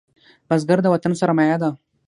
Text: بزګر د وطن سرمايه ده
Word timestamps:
بزګر 0.47 0.79
د 0.83 0.87
وطن 0.93 1.13
سرمايه 1.21 1.57
ده 1.61 1.69